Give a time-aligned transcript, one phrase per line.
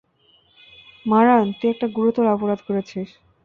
[1.05, 3.09] মারান, তুই একটা গুরুতর অপরাধ করেছিস।